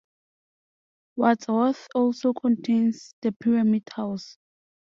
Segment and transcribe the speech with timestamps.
[1.15, 4.35] Wadsworth also contains the pyramid house.